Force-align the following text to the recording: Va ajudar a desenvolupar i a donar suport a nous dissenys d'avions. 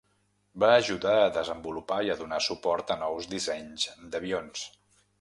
Va 0.63 0.69
ajudar 0.77 1.11
a 1.25 1.35
desenvolupar 1.35 1.99
i 2.09 2.11
a 2.13 2.17
donar 2.23 2.41
suport 2.49 2.97
a 2.97 3.01
nous 3.05 3.31
dissenys 3.37 3.89
d'avions. 4.17 4.69